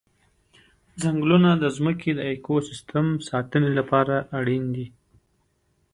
ځنګلونه 1.01 1.49
د 1.57 1.65
ځمکې 1.77 2.11
د 2.15 2.19
اکوسیستم 2.33 3.05
ساتنې 3.29 3.71
لپاره 3.79 4.15
اړین 4.39 4.63
دي. 4.75 4.87